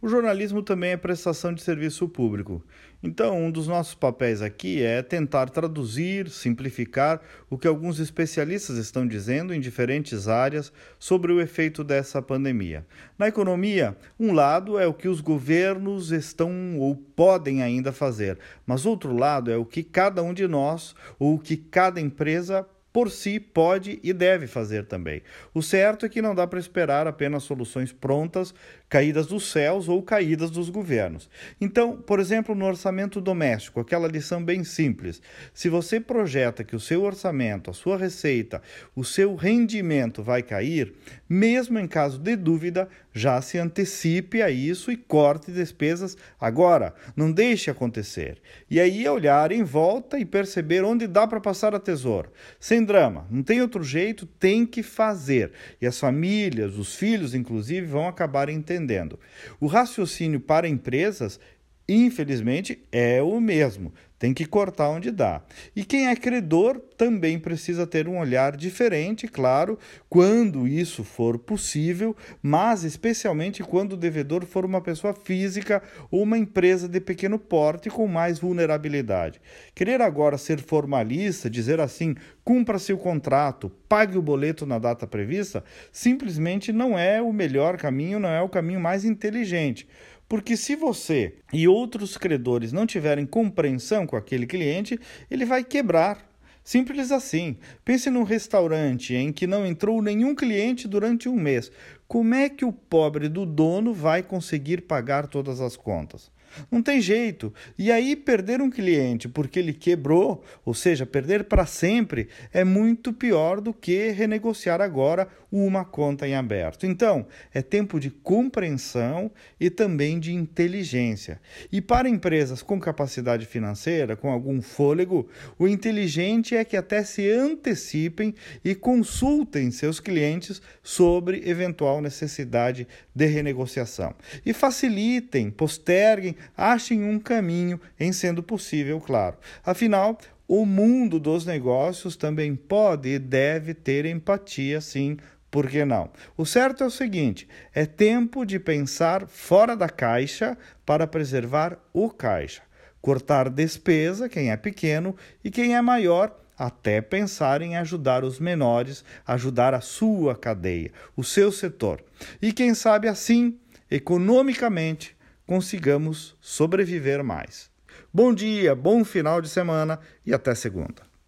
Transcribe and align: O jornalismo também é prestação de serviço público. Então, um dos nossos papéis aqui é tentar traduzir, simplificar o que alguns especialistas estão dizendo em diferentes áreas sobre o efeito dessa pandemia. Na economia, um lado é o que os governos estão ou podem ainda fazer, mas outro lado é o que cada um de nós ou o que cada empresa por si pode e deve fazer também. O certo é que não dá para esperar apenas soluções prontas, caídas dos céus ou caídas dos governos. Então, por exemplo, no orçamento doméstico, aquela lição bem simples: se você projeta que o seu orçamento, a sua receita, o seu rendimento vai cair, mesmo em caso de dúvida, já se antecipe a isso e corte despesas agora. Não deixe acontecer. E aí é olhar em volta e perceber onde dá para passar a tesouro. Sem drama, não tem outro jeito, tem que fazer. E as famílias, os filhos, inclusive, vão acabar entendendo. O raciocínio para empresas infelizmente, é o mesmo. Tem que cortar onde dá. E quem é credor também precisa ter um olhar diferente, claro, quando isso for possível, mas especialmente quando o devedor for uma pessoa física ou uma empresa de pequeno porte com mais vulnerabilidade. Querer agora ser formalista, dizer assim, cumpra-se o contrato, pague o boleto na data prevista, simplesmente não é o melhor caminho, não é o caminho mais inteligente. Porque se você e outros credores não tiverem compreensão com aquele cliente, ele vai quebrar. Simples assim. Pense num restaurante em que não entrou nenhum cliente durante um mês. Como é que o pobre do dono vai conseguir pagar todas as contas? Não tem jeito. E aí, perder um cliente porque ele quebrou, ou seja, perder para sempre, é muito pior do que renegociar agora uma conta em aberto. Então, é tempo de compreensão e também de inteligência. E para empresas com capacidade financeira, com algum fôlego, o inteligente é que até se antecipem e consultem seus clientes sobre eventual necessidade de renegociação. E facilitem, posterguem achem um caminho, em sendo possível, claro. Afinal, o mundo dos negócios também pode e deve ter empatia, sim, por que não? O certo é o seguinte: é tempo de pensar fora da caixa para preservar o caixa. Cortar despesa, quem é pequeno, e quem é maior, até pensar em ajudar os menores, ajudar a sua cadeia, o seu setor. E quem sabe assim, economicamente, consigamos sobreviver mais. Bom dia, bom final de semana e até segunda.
O 0.00 0.08
jornalismo 0.08 0.62
também 0.62 0.92
é 0.92 0.96
prestação 0.96 1.52
de 1.52 1.60
serviço 1.60 2.08
público. 2.08 2.64
Então, 3.02 3.36
um 3.36 3.50
dos 3.50 3.66
nossos 3.66 3.94
papéis 3.94 4.40
aqui 4.40 4.80
é 4.80 5.02
tentar 5.02 5.50
traduzir, 5.50 6.30
simplificar 6.30 7.20
o 7.50 7.58
que 7.58 7.66
alguns 7.66 7.98
especialistas 7.98 8.76
estão 8.76 9.04
dizendo 9.04 9.52
em 9.52 9.58
diferentes 9.58 10.28
áreas 10.28 10.72
sobre 11.00 11.32
o 11.32 11.40
efeito 11.40 11.82
dessa 11.82 12.22
pandemia. 12.22 12.86
Na 13.18 13.26
economia, 13.26 13.96
um 14.20 14.32
lado 14.32 14.78
é 14.78 14.86
o 14.86 14.94
que 14.94 15.08
os 15.08 15.20
governos 15.20 16.12
estão 16.12 16.78
ou 16.78 16.94
podem 16.94 17.60
ainda 17.60 17.92
fazer, 17.92 18.38
mas 18.64 18.86
outro 18.86 19.12
lado 19.12 19.50
é 19.50 19.56
o 19.56 19.64
que 19.64 19.82
cada 19.82 20.22
um 20.22 20.32
de 20.32 20.46
nós 20.46 20.94
ou 21.18 21.34
o 21.34 21.38
que 21.40 21.56
cada 21.56 22.00
empresa 22.00 22.64
por 22.92 23.10
si 23.10 23.38
pode 23.38 24.00
e 24.02 24.12
deve 24.12 24.46
fazer 24.46 24.86
também. 24.86 25.22
O 25.54 25.62
certo 25.62 26.06
é 26.06 26.08
que 26.08 26.22
não 26.22 26.34
dá 26.34 26.46
para 26.46 26.58
esperar 26.58 27.06
apenas 27.06 27.42
soluções 27.42 27.92
prontas, 27.92 28.54
caídas 28.88 29.26
dos 29.26 29.50
céus 29.50 29.88
ou 29.88 30.02
caídas 30.02 30.50
dos 30.50 30.70
governos. 30.70 31.28
Então, 31.60 31.96
por 31.96 32.18
exemplo, 32.18 32.54
no 32.54 32.64
orçamento 32.64 33.20
doméstico, 33.20 33.80
aquela 33.80 34.08
lição 34.08 34.42
bem 34.42 34.64
simples: 34.64 35.20
se 35.52 35.68
você 35.68 36.00
projeta 36.00 36.64
que 36.64 36.74
o 36.74 36.80
seu 36.80 37.02
orçamento, 37.02 37.70
a 37.70 37.74
sua 37.74 37.96
receita, 37.96 38.62
o 38.96 39.04
seu 39.04 39.34
rendimento 39.34 40.22
vai 40.22 40.42
cair, 40.42 40.94
mesmo 41.28 41.78
em 41.78 41.86
caso 41.86 42.18
de 42.18 42.34
dúvida, 42.36 42.88
já 43.12 43.40
se 43.42 43.58
antecipe 43.58 44.40
a 44.42 44.50
isso 44.50 44.90
e 44.92 44.96
corte 44.96 45.50
despesas 45.50 46.16
agora. 46.40 46.94
Não 47.16 47.32
deixe 47.32 47.70
acontecer. 47.70 48.40
E 48.70 48.80
aí 48.80 49.04
é 49.04 49.10
olhar 49.10 49.50
em 49.50 49.64
volta 49.64 50.18
e 50.18 50.24
perceber 50.24 50.84
onde 50.84 51.06
dá 51.06 51.26
para 51.26 51.40
passar 51.40 51.74
a 51.74 51.80
tesouro. 51.80 52.30
Sem 52.60 52.77
drama, 52.84 53.26
não 53.30 53.42
tem 53.42 53.60
outro 53.60 53.82
jeito, 53.82 54.26
tem 54.26 54.66
que 54.66 54.82
fazer. 54.82 55.52
E 55.80 55.86
as 55.86 55.98
famílias, 55.98 56.76
os 56.76 56.94
filhos, 56.94 57.34
inclusive, 57.34 57.86
vão 57.86 58.08
acabar 58.08 58.48
entendendo. 58.48 59.18
O 59.60 59.66
raciocínio 59.66 60.40
para 60.40 60.68
empresas 60.68 61.40
infelizmente, 61.88 62.84
é 62.92 63.22
o 63.22 63.40
mesmo. 63.40 63.92
Tem 64.18 64.34
que 64.34 64.44
cortar 64.44 64.88
onde 64.88 65.10
dá. 65.10 65.42
E 65.76 65.84
quem 65.84 66.08
é 66.08 66.16
credor 66.16 66.80
também 66.96 67.38
precisa 67.38 67.86
ter 67.86 68.08
um 68.08 68.18
olhar 68.18 68.56
diferente, 68.56 69.28
claro, 69.28 69.78
quando 70.08 70.66
isso 70.66 71.04
for 71.04 71.38
possível, 71.38 72.16
mas 72.42 72.82
especialmente 72.82 73.62
quando 73.62 73.92
o 73.92 73.96
devedor 73.96 74.44
for 74.44 74.64
uma 74.64 74.80
pessoa 74.80 75.14
física 75.14 75.80
ou 76.10 76.22
uma 76.22 76.36
empresa 76.36 76.88
de 76.88 77.00
pequeno 77.00 77.38
porte 77.38 77.88
com 77.88 78.08
mais 78.08 78.40
vulnerabilidade. 78.40 79.40
Querer 79.74 80.02
agora 80.02 80.36
ser 80.36 80.60
formalista, 80.60 81.48
dizer 81.48 81.78
assim, 81.78 82.16
cumpra-se 82.42 82.92
o 82.92 82.98
contrato, 82.98 83.70
pague 83.88 84.18
o 84.18 84.22
boleto 84.22 84.66
na 84.66 84.80
data 84.80 85.06
prevista, 85.06 85.62
simplesmente 85.92 86.72
não 86.72 86.98
é 86.98 87.22
o 87.22 87.32
melhor 87.32 87.76
caminho, 87.76 88.18
não 88.18 88.28
é 88.28 88.42
o 88.42 88.48
caminho 88.48 88.80
mais 88.80 89.04
inteligente. 89.04 89.86
Porque 90.28 90.56
se 90.56 90.76
você 90.76 91.36
e 91.52 91.66
outros 91.66 92.18
credores 92.18 92.70
não 92.70 92.86
tiverem 92.86 93.24
compreensão 93.24 94.06
com 94.06 94.14
aquele 94.14 94.46
cliente, 94.46 95.00
ele 95.30 95.46
vai 95.46 95.64
quebrar. 95.64 96.28
Simples 96.62 97.10
assim. 97.10 97.56
Pense 97.82 98.10
num 98.10 98.24
restaurante 98.24 99.14
em 99.14 99.32
que 99.32 99.46
não 99.46 99.64
entrou 99.64 100.02
nenhum 100.02 100.34
cliente 100.34 100.86
durante 100.86 101.26
um 101.26 101.34
mês. 101.34 101.72
Como 102.06 102.34
é 102.34 102.50
que 102.50 102.64
o 102.64 102.72
pobre 102.72 103.26
do 103.26 103.46
dono 103.46 103.94
vai 103.94 104.22
conseguir 104.22 104.82
pagar 104.82 105.26
todas 105.28 105.62
as 105.62 105.76
contas? 105.76 106.30
Não 106.70 106.82
tem 106.82 107.00
jeito. 107.00 107.52
E 107.78 107.90
aí, 107.90 108.16
perder 108.16 108.60
um 108.60 108.70
cliente 108.70 109.28
porque 109.28 109.58
ele 109.58 109.72
quebrou, 109.72 110.44
ou 110.64 110.74
seja, 110.74 111.06
perder 111.06 111.44
para 111.44 111.66
sempre, 111.66 112.28
é 112.52 112.64
muito 112.64 113.12
pior 113.12 113.60
do 113.60 113.72
que 113.72 114.10
renegociar 114.10 114.80
agora 114.80 115.28
uma 115.50 115.84
conta 115.84 116.26
em 116.28 116.34
aberto. 116.34 116.86
Então, 116.86 117.26
é 117.52 117.62
tempo 117.62 117.98
de 117.98 118.10
compreensão 118.10 119.30
e 119.58 119.70
também 119.70 120.20
de 120.20 120.32
inteligência. 120.32 121.40
E 121.72 121.80
para 121.80 122.08
empresas 122.08 122.62
com 122.62 122.78
capacidade 122.78 123.46
financeira, 123.46 124.16
com 124.16 124.30
algum 124.30 124.60
fôlego, 124.60 125.28
o 125.58 125.66
inteligente 125.66 126.54
é 126.54 126.64
que 126.64 126.76
até 126.76 127.02
se 127.02 127.30
antecipem 127.30 128.34
e 128.64 128.74
consultem 128.74 129.70
seus 129.70 130.00
clientes 130.00 130.60
sobre 130.82 131.48
eventual 131.48 132.00
necessidade 132.00 132.86
de 133.14 133.26
renegociação. 133.26 134.14
E 134.44 134.52
facilitem, 134.52 135.50
posterguem 135.50 136.36
achem 136.56 137.04
um 137.04 137.18
caminho, 137.18 137.80
em 137.98 138.12
sendo 138.12 138.42
possível, 138.42 139.00
claro. 139.00 139.36
Afinal, 139.64 140.18
o 140.46 140.64
mundo 140.64 141.20
dos 141.20 141.44
negócios 141.44 142.16
também 142.16 142.56
pode 142.56 143.10
e 143.10 143.18
deve 143.18 143.74
ter 143.74 144.06
empatia, 144.06 144.80
sim, 144.80 145.18
por 145.50 145.68
que 145.68 145.84
não? 145.84 146.10
O 146.36 146.44
certo 146.44 146.84
é 146.84 146.86
o 146.86 146.90
seguinte: 146.90 147.48
é 147.74 147.86
tempo 147.86 148.44
de 148.44 148.58
pensar 148.58 149.26
fora 149.26 149.76
da 149.76 149.88
caixa 149.88 150.56
para 150.84 151.06
preservar 151.06 151.78
o 151.92 152.10
caixa. 152.10 152.62
Cortar 153.00 153.48
despesa, 153.48 154.28
quem 154.28 154.50
é 154.50 154.56
pequeno, 154.56 155.14
e 155.42 155.50
quem 155.50 155.74
é 155.74 155.80
maior, 155.80 156.34
até 156.58 157.00
pensar 157.00 157.62
em 157.62 157.76
ajudar 157.76 158.24
os 158.24 158.40
menores, 158.40 159.04
ajudar 159.26 159.72
a 159.72 159.80
sua 159.80 160.34
cadeia, 160.34 160.90
o 161.16 161.22
seu 161.22 161.52
setor. 161.52 162.02
E 162.42 162.52
quem 162.52 162.74
sabe 162.74 163.06
assim, 163.06 163.58
economicamente, 163.90 165.16
consigamos 165.48 166.36
sobreviver 166.42 167.24
mais. 167.24 167.70
Bom 168.12 168.34
dia, 168.34 168.74
bom 168.74 169.02
final 169.02 169.40
de 169.40 169.48
semana 169.48 169.98
e 170.24 170.34
até 170.34 170.54
segunda. 170.54 171.07